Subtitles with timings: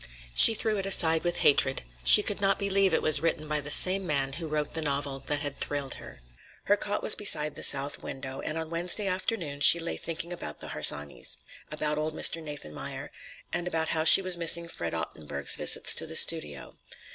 [0.33, 1.83] She threw it aside with hatred.
[2.03, 5.19] She could not believe it was written by the same man who wrote the novel
[5.27, 6.21] that had thrilled her.
[6.63, 10.59] Her cot was beside the south window, and on Wednesday afternoon she lay thinking about
[10.59, 11.37] the Harsanyis,
[11.71, 12.41] about old Mr.
[12.41, 13.11] Nathanmeyer,
[13.53, 16.73] and about how she was missing Fred Ottenburg's visits to the studio.